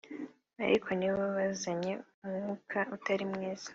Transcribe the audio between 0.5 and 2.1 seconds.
ariko ni bo bazanye